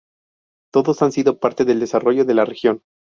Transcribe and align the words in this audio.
Todos 0.73 1.03
han 1.03 1.11
sido 1.11 1.39
parte 1.39 1.63
del 1.63 1.79
desarrollo 1.79 2.25
de 2.25 2.33
la 2.33 2.43
región. 2.45 2.81